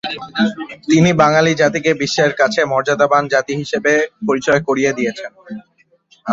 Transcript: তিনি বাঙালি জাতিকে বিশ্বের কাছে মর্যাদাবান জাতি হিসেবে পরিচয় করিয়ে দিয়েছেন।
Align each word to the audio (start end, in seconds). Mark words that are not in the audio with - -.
তিনি 0.85 1.09
বাঙালি 1.21 1.51
জাতিকে 1.61 1.91
বিশ্বের 2.01 2.31
কাছে 2.39 2.61
মর্যাদাবান 2.71 3.23
জাতি 3.33 3.53
হিসেবে 3.61 3.93
পরিচয় 4.27 4.61
করিয়ে 4.67 4.91
দিয়েছেন। 4.97 5.31